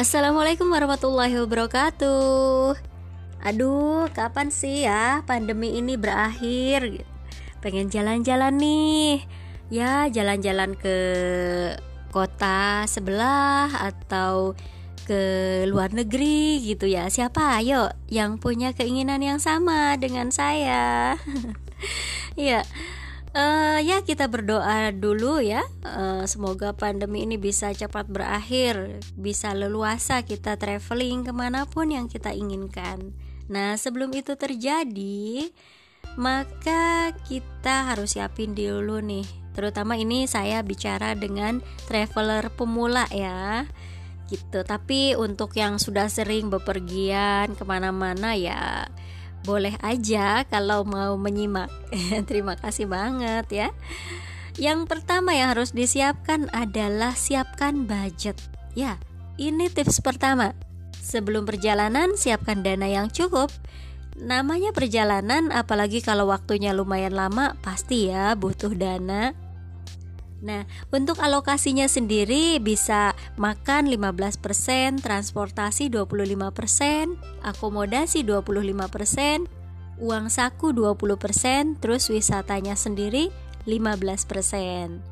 [0.00, 2.72] Assalamualaikum warahmatullahi wabarakatuh.
[3.44, 7.04] Aduh, kapan sih ya pandemi ini berakhir?
[7.60, 9.28] Pengen jalan-jalan nih.
[9.68, 10.96] Ya, jalan-jalan ke
[12.16, 14.56] kota sebelah atau
[15.04, 15.20] ke
[15.68, 17.12] luar negeri gitu ya.
[17.12, 21.20] Siapa ayo yang punya keinginan yang sama dengan saya?
[22.40, 22.64] ya.
[23.30, 25.62] Uh, ya kita berdoa dulu ya.
[25.86, 32.10] Uh, Semoga pandemi ini bisa cepat berakhir Bisa leluasa kita traveling ke mana pun yang
[32.10, 33.14] kita inginkan.
[33.46, 35.46] Nah sebelum itu terjadi
[36.18, 39.26] Maka kita harus siapin dulu nih.
[39.54, 43.70] Terutama ini saya bicara dengan traveler pemula ya.
[44.26, 44.66] Gitu.
[44.66, 48.90] Tapi untuk yang sudah sering bepergian ke mana-mana ya
[49.44, 51.70] boleh aja kalau mau menyimak.
[52.28, 53.68] Terima kasih banget ya.
[54.60, 58.36] Yang pertama yang harus disiapkan adalah siapkan budget.
[58.76, 59.00] Ya,
[59.40, 60.52] ini tips pertama.
[61.00, 63.48] Sebelum perjalanan, siapkan dana yang cukup.
[64.20, 69.32] Namanya perjalanan, apalagi kalau waktunya lumayan lama, pasti ya butuh dana.
[70.40, 79.44] Nah, untuk alokasinya sendiri bisa makan 15%, transportasi 25%, akomodasi 25%,
[80.00, 83.28] uang saku 20%, terus wisatanya sendiri
[83.68, 85.04] 15%.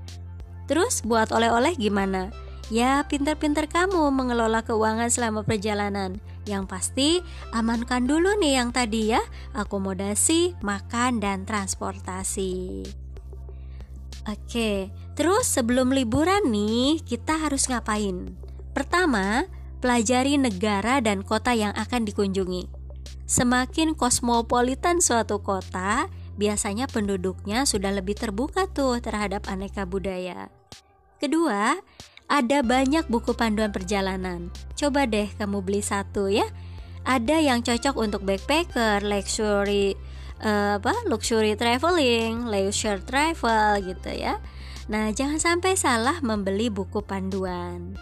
[0.64, 2.32] Terus buat oleh-oleh gimana?
[2.68, 6.20] Ya, pinter-pinter kamu mengelola keuangan selama perjalanan.
[6.44, 7.10] Yang pasti,
[7.52, 9.20] amankan dulu nih yang tadi ya,
[9.56, 12.84] akomodasi, makan, dan transportasi.
[14.28, 18.38] Oke, terus sebelum liburan nih, kita harus ngapain?
[18.70, 19.50] Pertama,
[19.82, 22.70] pelajari negara dan kota yang akan dikunjungi.
[23.26, 26.06] Semakin kosmopolitan suatu kota,
[26.38, 30.54] biasanya penduduknya sudah lebih terbuka tuh terhadap aneka budaya.
[31.18, 31.74] Kedua,
[32.30, 34.54] ada banyak buku panduan perjalanan.
[34.78, 36.46] Coba deh kamu beli satu ya.
[37.02, 39.98] Ada yang cocok untuk backpacker, luxury
[40.46, 44.38] uh, apa luxury traveling, leisure travel gitu ya.
[44.88, 47.92] Nah, jangan sampai salah membeli buku panduan.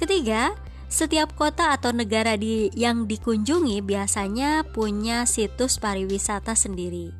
[0.00, 0.56] Ketiga,
[0.88, 7.12] setiap kota atau negara di yang dikunjungi biasanya punya situs pariwisata sendiri.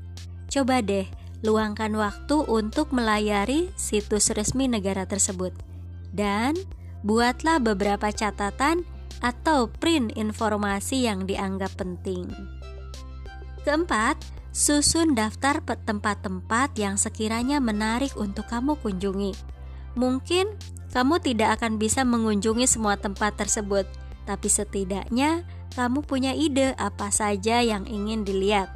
[0.49, 1.07] Coba deh
[1.45, 5.53] luangkan waktu untuk melayari situs resmi negara tersebut.
[6.11, 6.57] Dan
[7.05, 8.83] buatlah beberapa catatan
[9.21, 12.27] atau print informasi yang dianggap penting.
[13.62, 14.17] Keempat,
[14.50, 19.34] susun daftar tempat-tempat yang sekiranya menarik untuk kamu kunjungi.
[19.94, 20.50] Mungkin
[20.91, 23.87] kamu tidak akan bisa mengunjungi semua tempat tersebut,
[24.27, 25.47] tapi setidaknya
[25.78, 28.75] kamu punya ide apa saja yang ingin dilihat.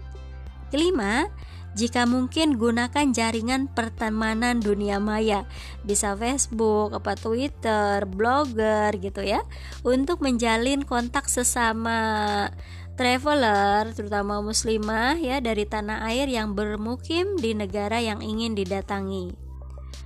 [0.71, 1.27] Kelima,
[1.75, 5.43] jika mungkin gunakan jaringan pertemanan dunia maya,
[5.83, 9.43] bisa Facebook, apa Twitter, blogger gitu ya,
[9.83, 12.47] untuk menjalin kontak sesama
[12.95, 19.35] traveler, terutama muslimah ya dari tanah air yang bermukim di negara yang ingin didatangi.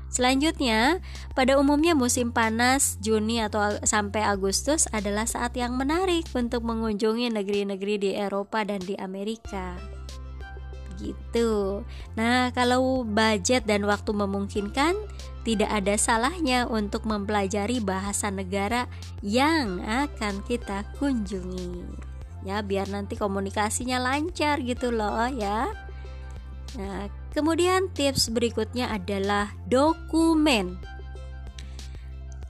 [0.08, 1.04] Selanjutnya,
[1.36, 7.94] pada umumnya musim panas Juni atau sampai Agustus adalah saat yang menarik untuk mengunjungi negeri-negeri
[8.00, 9.76] di Eropa dan di Amerika.
[10.96, 11.84] Gitu.
[12.16, 14.96] Nah, kalau budget dan waktu memungkinkan,
[15.44, 18.88] tidak ada salahnya untuk mempelajari bahasa negara
[19.20, 22.08] yang akan kita kunjungi
[22.46, 25.70] ya biar nanti komunikasinya lancar gitu loh ya.
[26.76, 30.78] Nah, kemudian tips berikutnya adalah dokumen.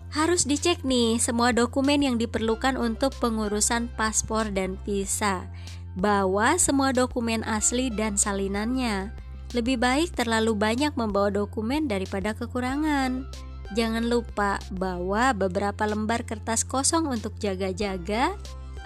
[0.09, 5.47] Harus dicek nih semua dokumen yang diperlukan untuk pengurusan paspor dan visa.
[5.95, 9.13] Bawa semua dokumen asli dan salinannya.
[9.53, 13.29] Lebih baik terlalu banyak membawa dokumen daripada kekurangan.
[13.77, 18.33] Jangan lupa bawa beberapa lembar kertas kosong untuk jaga-jaga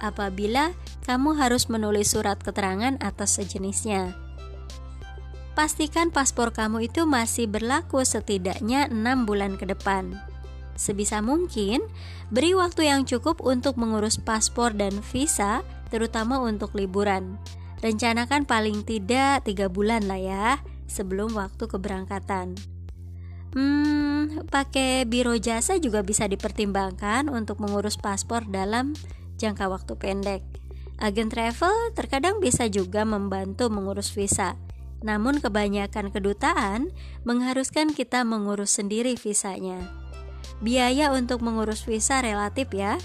[0.03, 0.75] apabila
[1.07, 4.19] kamu harus menulis surat keterangan atas sejenisnya.
[5.53, 10.17] Pastikan paspor kamu itu masih berlaku setidaknya 6 bulan ke depan.
[10.75, 11.85] Sebisa mungkin,
[12.33, 15.61] beri waktu yang cukup untuk mengurus paspor dan visa,
[15.93, 17.37] terutama untuk liburan.
[17.85, 20.49] Rencanakan paling tidak 3 bulan lah ya,
[20.89, 22.57] sebelum waktu keberangkatan.
[23.53, 28.97] Hmm, pakai biro jasa juga bisa dipertimbangkan untuk mengurus paspor dalam
[29.43, 30.43] jangka waktu pendek.
[31.03, 34.55] Agen travel terkadang bisa juga membantu mengurus visa.
[35.03, 36.95] Namun kebanyakan kedutaan
[37.27, 39.83] mengharuskan kita mengurus sendiri visanya.
[40.63, 43.03] Biaya untuk mengurus visa relatif ya.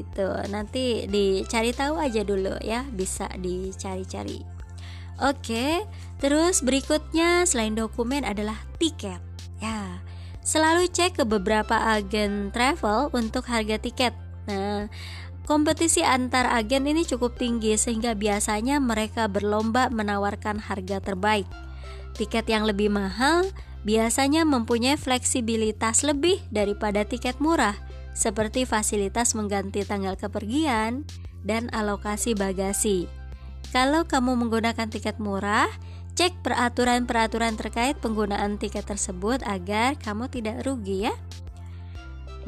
[0.00, 0.28] Gitu.
[0.48, 4.40] Nanti dicari tahu aja dulu ya, bisa dicari-cari.
[5.20, 5.84] Oke,
[6.16, 9.20] terus berikutnya selain dokumen adalah tiket.
[9.60, 10.00] Ya,
[10.40, 14.16] selalu cek ke beberapa agen travel untuk harga tiket
[14.50, 14.90] Nah,
[15.50, 21.50] kompetisi antar agen ini cukup tinggi sehingga biasanya mereka berlomba menawarkan harga terbaik.
[22.14, 23.50] Tiket yang lebih mahal
[23.82, 27.74] biasanya mempunyai fleksibilitas lebih daripada tiket murah,
[28.14, 31.02] seperti fasilitas mengganti tanggal kepergian
[31.42, 33.10] dan alokasi bagasi.
[33.74, 35.66] Kalau kamu menggunakan tiket murah,
[36.14, 41.14] cek peraturan-peraturan terkait penggunaan tiket tersebut agar kamu tidak rugi ya.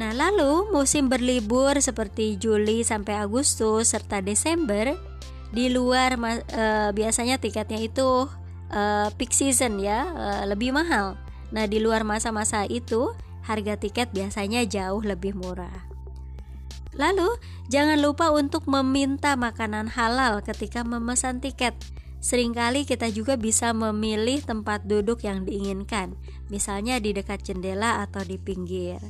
[0.00, 4.96] Nah, lalu musim berlibur seperti Juli sampai Agustus serta Desember
[5.52, 6.16] di luar
[6.48, 6.64] e,
[6.96, 8.24] biasanya tiketnya itu
[8.72, 11.20] uh, peak season ya uh, lebih mahal.
[11.52, 13.12] Nah di luar masa-masa itu
[13.44, 15.92] harga tiket biasanya jauh lebih murah.
[16.96, 17.28] Lalu
[17.72, 21.76] jangan lupa untuk meminta makanan halal ketika memesan tiket.
[22.22, 26.14] Seringkali kita juga bisa memilih tempat duduk yang diinginkan,
[26.54, 29.02] misalnya di dekat jendela atau di pinggir.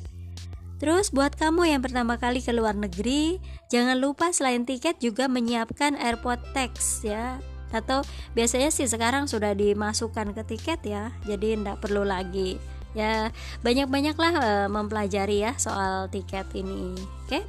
[0.82, 3.38] Terus buat kamu yang pertama kali ke luar negeri,
[3.70, 7.38] jangan lupa selain tiket juga menyiapkan airport tax ya
[7.72, 8.04] atau
[8.36, 12.60] biasanya sih sekarang sudah dimasukkan ke tiket ya jadi tidak perlu lagi
[12.92, 13.32] ya
[13.64, 17.42] banyak-banyaklah uh, mempelajari ya soal tiket ini oke okay?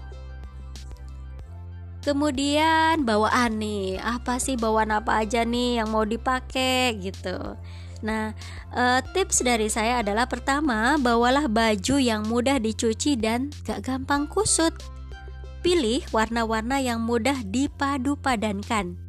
[2.03, 7.55] Kemudian bawaan nih, apa sih bawaan apa aja nih yang mau dipakai gitu.
[8.03, 8.35] Nah,
[8.75, 14.75] uh, tips dari saya adalah pertama, bawalah baju yang mudah dicuci dan gak gampang kusut.
[15.63, 18.99] Pilih warna-warna yang mudah dipadu padankan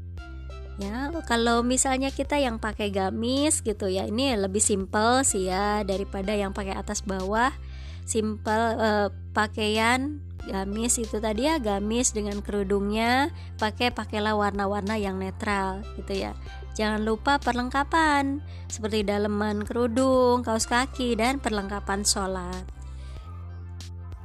[0.75, 6.35] ya kalau misalnya kita yang pakai gamis gitu ya ini lebih simple sih ya daripada
[6.35, 7.55] yang pakai atas bawah.
[8.05, 15.81] Simple uh, pakaian gamis itu tadi ya gamis dengan kerudungnya pakai pakailah warna-warna yang netral
[15.97, 16.37] gitu ya
[16.75, 22.67] jangan lupa perlengkapan seperti daleman kerudung kaos kaki dan perlengkapan sholat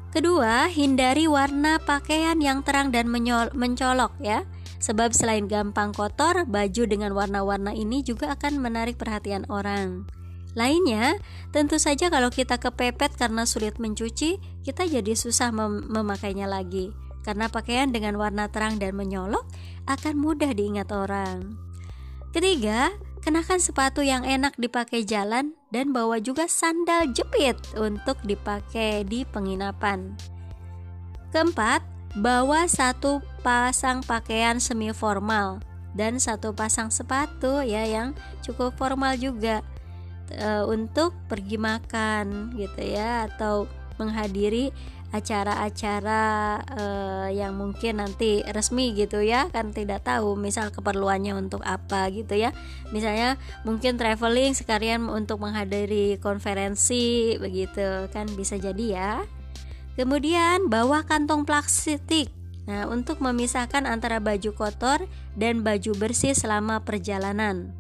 [0.09, 3.07] kedua hindari warna pakaian yang terang dan
[3.53, 4.43] mencolok ya
[4.79, 10.07] Sebab selain gampang kotor, baju dengan warna-warna ini juga akan menarik perhatian orang.
[10.55, 11.19] Lainnya,
[11.51, 16.95] tentu saja kalau kita kepepet karena sulit mencuci, kita jadi susah mem memakainya lagi.
[17.21, 19.45] Karena pakaian dengan warna terang dan menyolok
[19.85, 21.68] akan mudah diingat orang.
[22.29, 22.93] Ketiga,
[23.25, 30.13] kenakan sepatu yang enak dipakai jalan dan bawa juga sandal jepit untuk dipakai di penginapan.
[31.33, 31.81] Keempat,
[32.17, 35.61] bawa satu pasang pakaian semi formal
[35.93, 38.13] dan satu pasang sepatu ya yang
[38.45, 39.65] cukup formal juga
[40.29, 43.65] e, untuk pergi makan gitu ya atau
[43.97, 44.69] menghadiri
[45.09, 46.23] acara-acara
[46.69, 46.83] e,
[47.33, 52.53] yang mungkin nanti resmi gitu ya kan tidak tahu misal keperluannya untuk apa gitu ya
[52.93, 59.13] misalnya mungkin traveling sekalian untuk menghadiri konferensi begitu kan bisa jadi ya
[59.99, 62.31] Kemudian bawa kantong plastik.
[62.71, 65.03] Nah, untuk memisahkan antara baju kotor
[65.35, 67.75] dan baju bersih selama perjalanan.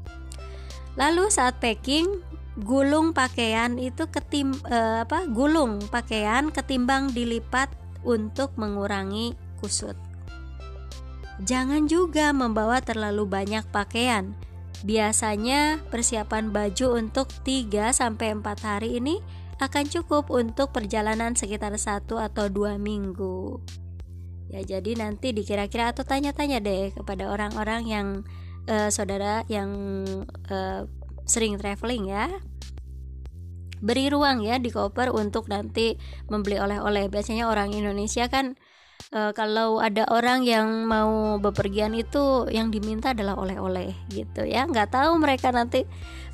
[0.99, 2.19] Lalu saat packing,
[2.63, 5.27] gulung pakaian itu ketim eh, apa?
[5.27, 7.71] Gulung pakaian ketimbang dilipat
[8.03, 9.95] untuk mengurangi kusut.
[11.39, 14.35] Jangan juga membawa terlalu banyak pakaian.
[14.83, 19.19] Biasanya persiapan baju untuk 3 sampai 4 hari ini
[19.59, 23.59] akan cukup untuk perjalanan sekitar satu atau dua minggu.
[24.49, 28.07] Ya, jadi nanti dikira-kira atau tanya-tanya deh kepada orang-orang yang
[28.71, 29.69] uh, saudara yang
[30.47, 30.87] uh,
[31.27, 32.31] sering traveling ya.
[33.79, 35.95] Beri ruang ya di koper untuk nanti
[36.27, 37.07] membeli oleh-oleh.
[37.07, 38.59] Biasanya orang Indonesia kan
[39.15, 44.67] uh, kalau ada orang yang mau bepergian itu yang diminta adalah oleh-oleh gitu ya.
[44.67, 45.87] Nggak tahu mereka nanti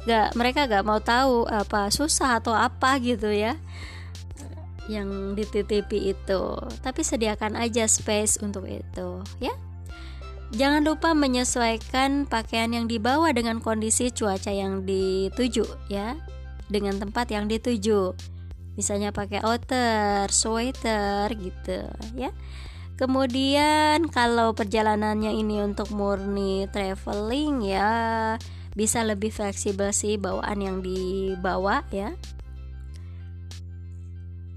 [0.06, 3.58] nggak mereka nggak mau tahu apa susah atau apa gitu ya
[4.86, 6.44] yang dititipi itu.
[6.82, 9.54] Tapi sediakan aja space untuk itu ya.
[10.54, 16.16] Jangan lupa menyesuaikan pakaian yang dibawa dengan kondisi cuaca yang dituju ya,
[16.68, 18.16] dengan tempat yang dituju.
[18.76, 21.88] Misalnya pakai outer, sweater gitu
[22.20, 22.32] ya.
[22.96, 27.92] Kemudian kalau perjalanannya ini untuk murni traveling ya
[28.76, 32.16] bisa lebih fleksibel sih bawaan yang dibawa ya.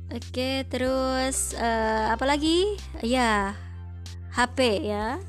[0.09, 2.81] Oke, terus uh, apa lagi?
[3.05, 3.53] Ya,
[4.33, 5.21] HP ya.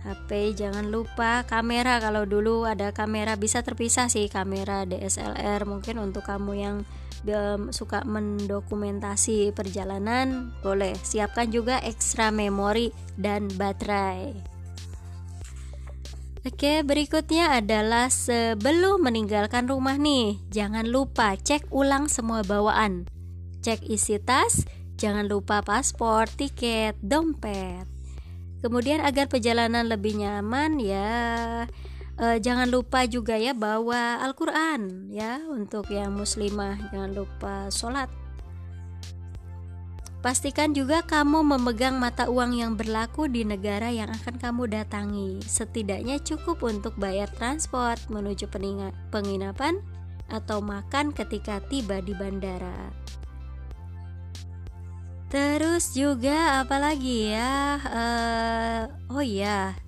[0.00, 6.24] HP jangan lupa kamera kalau dulu ada kamera bisa terpisah sih kamera DSLR mungkin untuk
[6.24, 6.76] kamu yang
[7.70, 14.32] suka mendokumentasi perjalanan, boleh siapkan juga ekstra memori dan baterai.
[16.40, 23.04] Oke, berikutnya adalah sebelum meninggalkan rumah nih, jangan lupa cek ulang semua bawaan.
[23.60, 24.64] Cek isi tas,
[24.96, 27.99] jangan lupa paspor, tiket, dompet.
[28.60, 31.10] Kemudian agar perjalanan lebih nyaman ya
[32.20, 38.12] eh, jangan lupa juga ya bawa Al-Qur'an ya untuk yang muslimah jangan lupa sholat.
[40.20, 45.40] Pastikan juga kamu memegang mata uang yang berlaku di negara yang akan kamu datangi.
[45.40, 48.44] Setidaknya cukup untuk bayar transport menuju
[49.08, 49.80] penginapan
[50.28, 52.92] atau makan ketika tiba di bandara.
[55.30, 57.78] Terus juga apalagi ya?
[57.86, 58.82] Uh,
[59.14, 59.78] oh iya,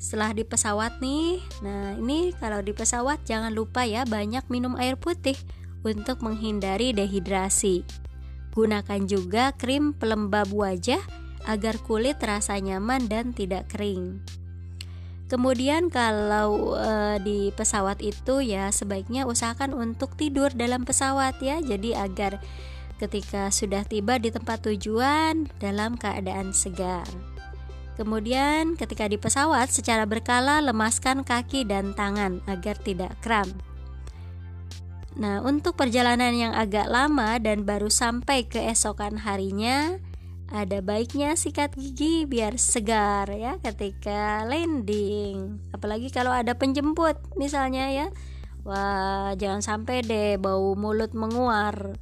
[0.00, 4.96] setelah di pesawat nih, nah ini kalau di pesawat jangan lupa ya banyak minum air
[4.96, 5.36] putih
[5.84, 7.84] untuk menghindari dehidrasi.
[8.56, 11.04] Gunakan juga krim pelembab wajah
[11.44, 14.24] agar kulit terasa nyaman dan tidak kering.
[15.30, 21.62] Kemudian kalau e, di pesawat itu ya sebaiknya usahakan untuk tidur dalam pesawat ya.
[21.62, 22.42] Jadi agar
[23.00, 27.08] ketika sudah tiba di tempat tujuan dalam keadaan segar.
[27.96, 33.48] Kemudian, ketika di pesawat, secara berkala lemaskan kaki dan tangan agar tidak kram.
[35.20, 40.00] Nah, untuk perjalanan yang agak lama dan baru sampai keesokan harinya,
[40.50, 45.62] ada baiknya sikat gigi biar segar ya ketika landing.
[45.70, 48.06] Apalagi kalau ada penjemput misalnya ya.
[48.64, 51.96] Wah, jangan sampai deh bau mulut menguar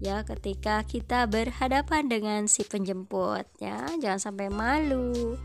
[0.00, 3.88] ya ketika kita berhadapan dengan si penjemput ya.
[4.00, 5.36] Jangan sampai malu.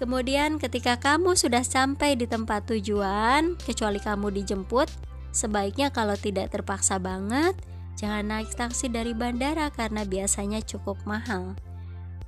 [0.00, 4.88] Kemudian ketika kamu sudah sampai di tempat tujuan kecuali kamu dijemput
[5.30, 7.52] sebaiknya kalau tidak terpaksa banget
[8.00, 11.52] jangan naik taksi dari bandara karena biasanya cukup mahal.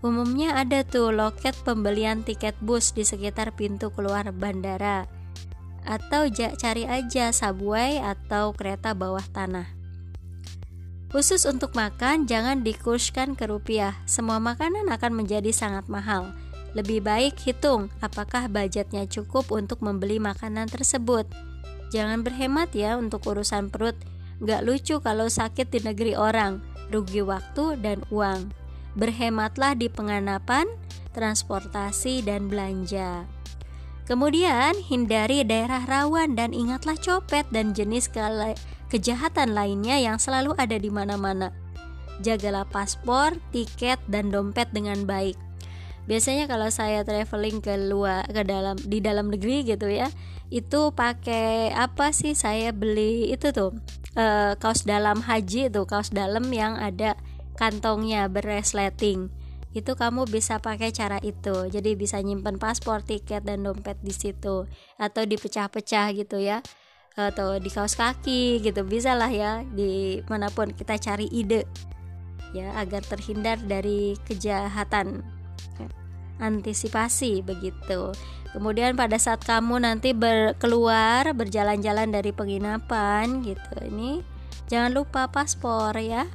[0.05, 5.09] Umumnya ada tuh loket pembelian tiket bus di sekitar pintu keluar bandara.
[5.87, 9.82] Atau cari aja subway atau kereta bawah tanah
[11.13, 13.93] Khusus untuk makan, jangan dikurskan ke rupiah.
[14.09, 16.33] Semua makanan akan menjadi sangat mahal.
[16.73, 21.29] Lebih baik hitung apakah budgetnya cukup untuk membeli makanan tersebut.
[21.93, 23.93] Jangan berhemat ya untuk urusan perut.
[24.41, 28.49] Gak lucu kalau sakit di negeri orang, rugi waktu dan uang.
[28.97, 30.65] Berhematlah di penganapan,
[31.13, 33.29] transportasi, dan belanja.
[34.09, 38.09] Kemudian, hindari daerah rawan dan ingatlah copet dan jenis
[38.93, 41.49] kejahatan lainnya yang selalu ada di mana-mana.
[42.21, 45.41] Jagalah paspor, tiket, dan dompet dengan baik.
[46.05, 50.13] Biasanya kalau saya traveling ke luar ke dalam di dalam negeri gitu ya,
[50.53, 52.37] itu pakai apa sih?
[52.37, 53.73] Saya beli itu tuh
[54.13, 57.17] e, kaos dalam haji itu kaos dalam yang ada
[57.57, 59.33] kantongnya beresleting
[59.73, 64.69] itu kamu bisa pakai cara itu jadi bisa nyimpen paspor tiket dan dompet di situ
[65.01, 66.61] atau dipecah-pecah gitu ya
[67.17, 68.85] atau di kaos kaki gitu.
[68.85, 71.65] Bisa lah ya di mana pun kita cari ide
[72.53, 75.25] ya agar terhindar dari kejahatan
[76.43, 78.13] antisipasi begitu.
[78.53, 84.21] Kemudian pada saat kamu nanti berkeluar berjalan-jalan dari penginapan gitu ini
[84.69, 86.29] jangan lupa paspor ya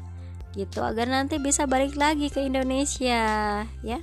[0.58, 0.82] gitu.
[0.82, 4.00] Agar nanti bisa balik lagi ke Indonesia ya.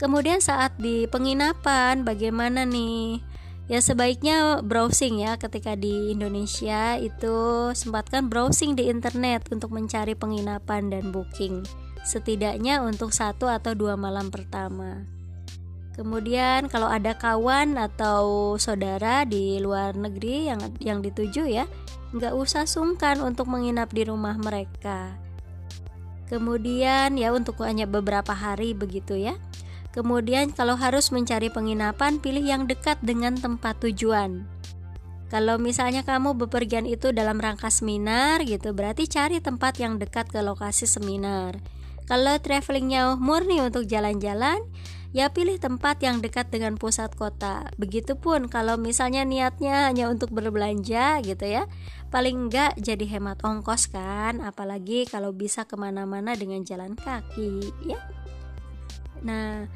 [0.00, 3.29] Kemudian saat di penginapan bagaimana nih
[3.70, 10.90] ya sebaiknya browsing ya ketika di Indonesia itu sempatkan browsing di internet untuk mencari penginapan
[10.90, 11.62] dan booking.
[12.02, 15.06] Setidaknya untuk satu atau dua malam pertama.
[15.94, 21.70] Kemudian kalau ada kawan atau saudara di luar negeri yang yang dituju ya
[22.10, 25.14] nggak usah sungkan untuk menginap di rumah mereka.
[26.26, 29.38] Kemudian ya untuk hanya beberapa hari begitu ya
[29.90, 34.46] Kemudian kalau harus mencari penginapan, pilih yang dekat dengan tempat tujuan.
[35.30, 40.42] Kalau misalnya kamu bepergian itu dalam rangka seminar gitu, berarti cari tempat yang dekat ke
[40.42, 41.58] lokasi seminar.
[42.10, 44.58] Kalau travelingnya murni untuk jalan-jalan,
[45.14, 47.70] ya pilih tempat yang dekat dengan pusat kota.
[47.78, 51.70] Begitupun kalau misalnya niatnya hanya untuk berbelanja gitu ya,
[52.10, 58.02] paling enggak jadi hemat ongkos kan, apalagi kalau bisa ke mana-mana dengan jalan kaki ya.
[59.20, 59.68] Nah,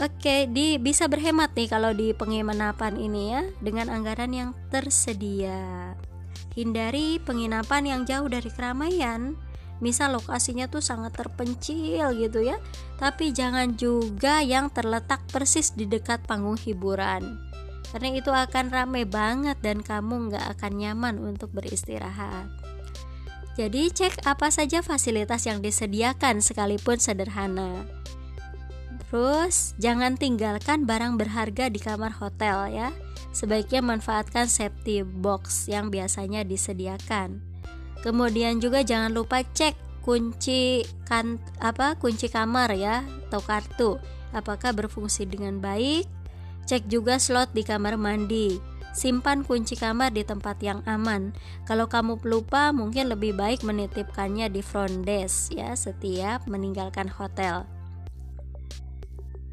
[0.00, 5.94] oke, di bisa berhemat nih kalau di penginapan ini ya dengan anggaran yang tersedia.
[6.54, 9.38] Hindari penginapan yang jauh dari keramaian.
[9.80, 12.60] Misal lokasinya tuh sangat terpencil gitu ya,
[13.00, 17.40] tapi jangan juga yang terletak persis di dekat panggung hiburan.
[17.88, 22.46] Karena itu akan ramai banget dan kamu nggak akan nyaman untuk beristirahat.
[23.56, 27.99] Jadi cek apa saja fasilitas yang disediakan sekalipun sederhana.
[29.10, 32.88] Terus jangan tinggalkan barang berharga di kamar hotel ya.
[33.34, 37.42] Sebaiknya manfaatkan safety box yang biasanya disediakan.
[38.06, 43.90] Kemudian juga jangan lupa cek kunci kan apa kunci kamar ya atau kartu.
[44.30, 46.06] Apakah berfungsi dengan baik?
[46.70, 48.62] Cek juga slot di kamar mandi.
[48.94, 51.34] Simpan kunci kamar di tempat yang aman.
[51.66, 57.66] Kalau kamu lupa mungkin lebih baik menitipkannya di front desk ya setiap meninggalkan hotel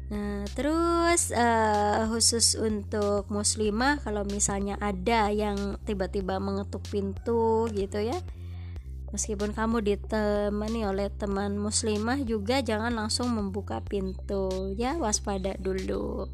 [0.08, 8.16] Nah, terus uh, khusus untuk muslimah kalau misalnya ada yang tiba-tiba mengetuk pintu gitu ya.
[9.08, 16.28] Meskipun kamu ditemani oleh teman muslimah juga jangan langsung membuka pintu ya, waspada dulu.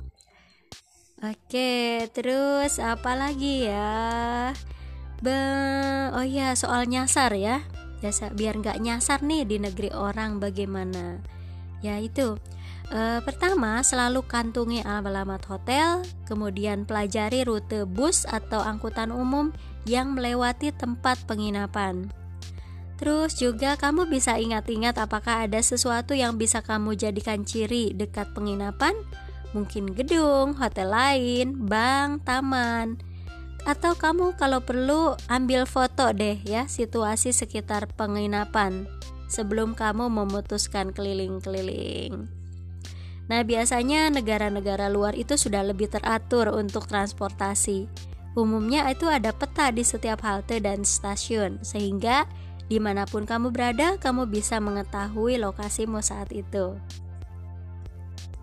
[1.22, 4.50] Oke, terus apa lagi ya?
[5.22, 5.34] Be
[6.14, 7.62] oh ya, soal nyasar ya.
[8.36, 11.24] Biar nggak nyasar nih di negeri orang bagaimana?
[11.80, 12.36] Ya itu
[12.92, 19.54] E, pertama, selalu kantungi alamat hotel, kemudian pelajari rute bus atau angkutan umum
[19.88, 22.12] yang melewati tempat penginapan.
[22.94, 28.94] Terus juga kamu bisa ingat-ingat apakah ada sesuatu yang bisa kamu jadikan ciri dekat penginapan,
[29.50, 33.02] mungkin gedung, hotel lain, bank, taman.
[33.64, 38.84] Atau kamu kalau perlu ambil foto deh ya situasi sekitar penginapan
[39.24, 42.43] sebelum kamu memutuskan keliling-keliling.
[43.24, 47.88] Nah, biasanya negara-negara luar itu sudah lebih teratur untuk transportasi.
[48.36, 52.28] Umumnya itu ada peta di setiap halte dan stasiun, sehingga
[52.68, 56.76] di mana pun kamu berada, kamu bisa mengetahui lokasimu saat itu.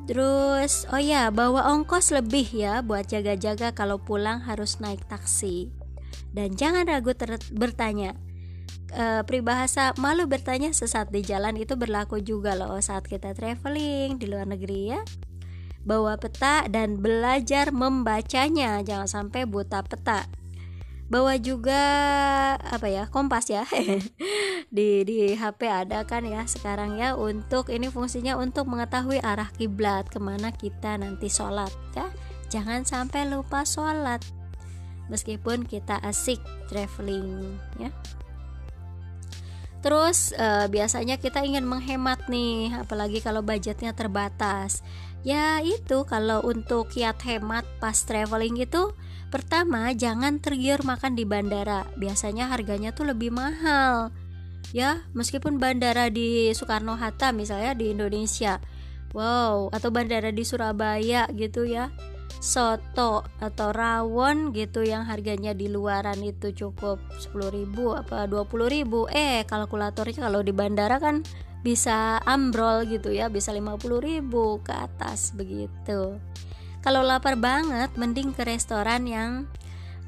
[0.09, 5.69] Terus, oh ya, bawa ongkos lebih ya buat jaga-jaga kalau pulang harus naik taksi.
[6.33, 7.13] Dan jangan ragu
[7.53, 8.17] bertanya,
[8.91, 14.27] e, peribahasa malu bertanya sesat di jalan itu berlaku juga loh saat kita traveling di
[14.27, 15.01] luar negeri ya.
[15.81, 20.29] Bawa peta dan belajar membacanya jangan sampai buta peta.
[21.11, 21.81] Bawa juga
[22.61, 23.67] apa ya kompas ya.
[24.71, 30.07] Di di HP ada kan ya sekarang ya untuk ini fungsinya untuk mengetahui arah kiblat
[30.07, 32.07] ke mana kita nanti sholat ya.
[32.47, 34.23] Jangan sampai lupa sholat
[35.11, 36.39] meskipun kita asik
[36.71, 37.91] traveling ya
[39.81, 44.85] Terus uh, biasanya kita ingin menghemat nih, apalagi kalau budgetnya terbatas.
[45.21, 48.93] Ya itu kalau untuk kiat hemat pas traveling itu
[49.29, 51.85] pertama jangan tergiur makan di bandara.
[51.97, 54.13] Biasanya harganya tuh lebih mahal.
[54.71, 58.61] Ya, meskipun bandara di Soekarno Hatta misalnya di Indonesia.
[59.11, 61.91] Wow, atau bandara di Surabaya gitu ya
[62.41, 67.69] soto atau rawon gitu yang harganya di luaran itu cukup 10.000
[68.01, 71.21] apa 20.000 eh kalkulatornya kalau di bandara kan
[71.61, 74.25] bisa ambrol gitu ya bisa 50.000
[74.65, 76.17] ke atas begitu.
[76.81, 79.45] Kalau lapar banget mending ke restoran yang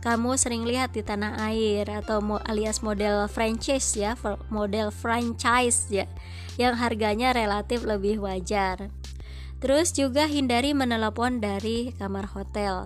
[0.02, 2.19] kamu sering lihat di tanah air atau
[2.50, 4.17] alias model franchise ya
[4.52, 6.10] model franchise ya
[6.58, 8.91] yang harganya relatif lebih wajar
[9.63, 12.84] Terus juga hindari menelepon dari kamar hotel.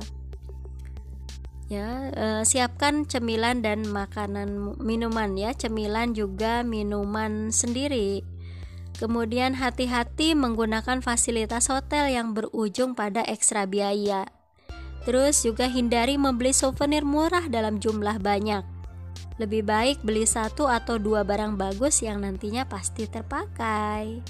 [1.74, 8.22] Ya, e, siapkan cemilan dan makanan minuman ya, cemilan juga minuman sendiri.
[9.02, 14.30] Kemudian hati-hati menggunakan fasilitas hotel yang berujung pada ekstra biaya.
[15.02, 18.62] Terus juga hindari membeli souvenir murah dalam jumlah banyak.
[19.42, 24.22] Lebih baik beli satu atau dua barang bagus yang nantinya pasti terpakai.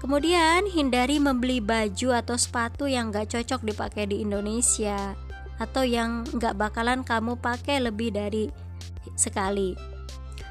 [0.00, 5.12] Kemudian hindari membeli baju atau sepatu yang gak cocok dipakai di Indonesia
[5.60, 8.48] atau yang gak bakalan kamu pakai lebih dari
[9.12, 9.76] sekali.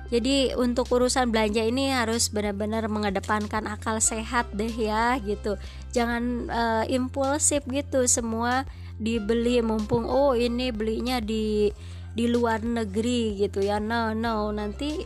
[0.09, 5.57] Jadi untuk urusan belanja ini harus benar-benar mengedepankan akal sehat deh ya gitu.
[5.93, 8.65] Jangan uh, impulsif gitu semua
[8.97, 11.69] dibeli mumpung oh ini belinya di
[12.17, 13.77] di luar negeri gitu ya.
[13.77, 15.05] No no nanti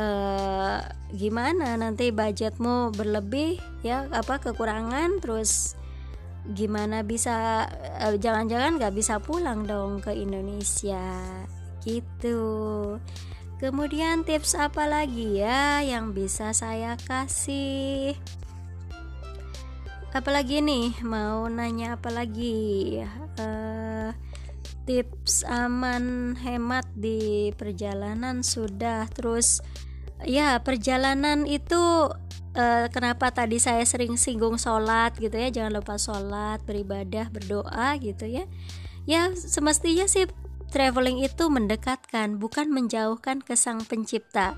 [0.00, 0.80] uh,
[1.12, 5.76] gimana nanti budgetmu berlebih ya apa kekurangan terus
[6.56, 11.04] gimana bisa jangan eh, jangan-jangan nggak bisa pulang dong ke Indonesia
[11.84, 12.96] gitu.
[13.60, 18.16] Kemudian tips apa lagi ya yang bisa saya kasih?
[20.16, 23.04] Apalagi nih mau nanya apa lagi?
[23.36, 24.16] Uh,
[24.88, 29.60] tips aman hemat di perjalanan sudah terus
[30.24, 32.10] ya perjalanan itu
[32.56, 38.26] uh, kenapa tadi saya sering singgung sholat gitu ya jangan lupa sholat beribadah berdoa gitu
[38.26, 38.44] ya.
[39.08, 40.28] Ya semestinya sih
[40.70, 44.54] traveling itu mendekatkan bukan menjauhkan ke sang pencipta.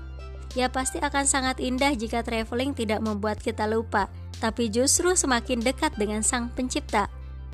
[0.53, 5.95] Ya pasti akan sangat indah jika traveling tidak membuat kita lupa tapi justru semakin dekat
[5.95, 7.07] dengan sang pencipta.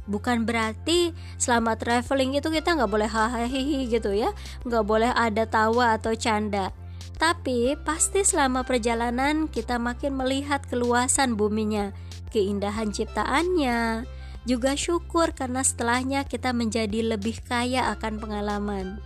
[0.09, 4.33] Bukan berarti selama traveling itu kita nggak boleh hahaha gitu ya
[4.65, 6.73] nggak boleh ada tawa atau canda
[7.19, 11.91] Tapi pasti selama perjalanan kita makin melihat keluasan buminya,
[12.31, 14.07] keindahan ciptaannya,
[14.47, 19.03] juga syukur karena setelahnya kita menjadi lebih kaya akan pengalaman.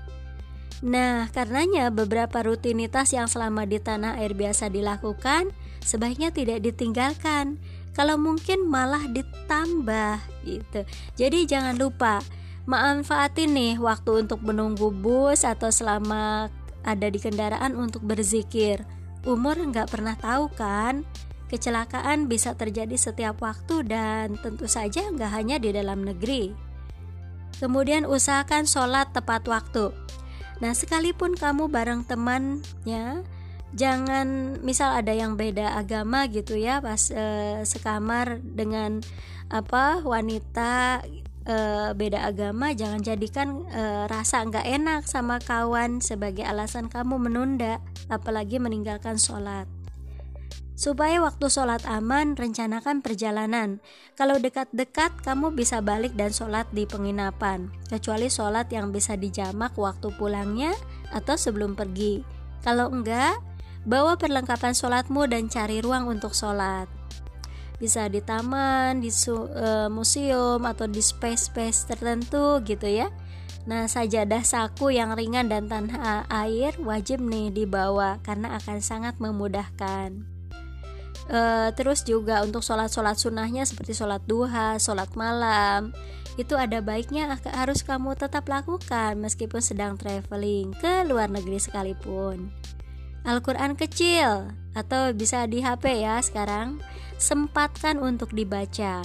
[0.85, 5.49] Nah, karenanya beberapa rutinitas yang selama di tanah air biasa dilakukan
[5.81, 7.57] sebaiknya tidak ditinggalkan.
[7.97, 10.85] Kalau mungkin malah ditambah gitu.
[11.17, 12.21] Jadi jangan lupa
[12.69, 16.51] manfaatin nih waktu untuk menunggu bus atau selama
[16.83, 18.83] ada di kendaraan untuk berzikir.
[19.23, 21.07] Umur nggak pernah tahu kan?
[21.47, 26.51] Kecelakaan bisa terjadi setiap waktu dan tentu saja nggak hanya di dalam negeri.
[27.61, 29.93] Kemudian usahakan sholat tepat waktu.
[30.59, 33.23] Nah, sekalipun kamu bareng temannya,
[33.73, 39.01] jangan misal ada yang beda agama gitu ya pas uh, sekamar dengan
[39.49, 41.01] apa wanita
[41.47, 47.79] uh, beda agama jangan jadikan uh, rasa nggak enak sama kawan sebagai alasan kamu menunda
[48.07, 49.67] apalagi meninggalkan sholat.
[50.73, 53.77] Supaya waktu sholat aman rencanakan perjalanan.
[54.17, 57.69] Kalau dekat-dekat kamu bisa balik dan sholat di penginapan.
[57.87, 60.73] Kecuali sholat yang bisa dijamak waktu pulangnya
[61.13, 62.25] atau sebelum pergi.
[62.65, 63.37] Kalau enggak
[63.85, 66.89] bawa perlengkapan sholatmu dan cari ruang untuk sholat
[67.83, 73.11] bisa di taman, di su, e, museum atau di space-space tertentu gitu ya.
[73.67, 80.23] Nah, sajadah saku yang ringan dan tanah air wajib nih dibawa karena akan sangat memudahkan.
[81.27, 81.39] E,
[81.75, 85.91] terus juga untuk sholat-sholat sunnahnya seperti sholat duha, sholat malam
[86.33, 92.49] itu ada baiknya harus kamu tetap lakukan meskipun sedang traveling ke luar negeri sekalipun.
[93.23, 96.83] Al-Quran kecil atau bisa di HP ya sekarang
[97.15, 98.99] sempatkan untuk dibaca.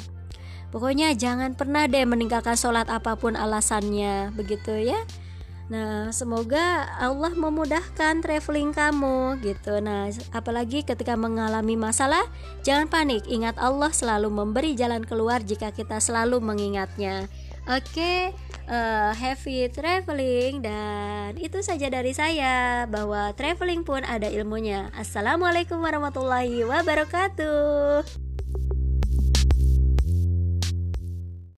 [0.68, 5.00] Pokoknya jangan pernah deh meninggalkan sholat apa pun alasannya, begitu ya.
[5.68, 9.80] Nah, semoga Allah memudahkan traveling kamu gitu.
[9.84, 12.24] Nah, apalagi ketika mengalami masalah,
[12.64, 13.28] jangan panik.
[13.28, 17.28] Ingat Allah selalu memberi jalan keluar jika kita selalu mengingatnya.
[17.68, 18.32] Oke,
[18.64, 24.88] uh, happy traveling dan itu saja dari saya bahwa traveling pun ada ilmunya.
[24.96, 28.08] Assalamualaikum warahmatullahi wabarakatuh.